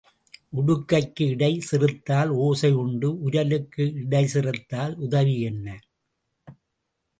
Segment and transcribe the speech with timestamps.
[0.59, 5.67] உடுக்கைக்கு இடை சிறுத்தால் ஓசை உண்டு உரலுக்கு இடை சிறுத்தால் உதவி என்ன?